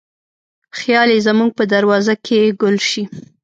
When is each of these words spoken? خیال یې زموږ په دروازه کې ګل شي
خیال 0.79 1.09
یې 1.15 1.19
زموږ 1.27 1.49
په 1.57 1.63
دروازه 1.73 2.13
کې 2.25 2.39
ګل 2.61 2.77
شي 2.89 3.03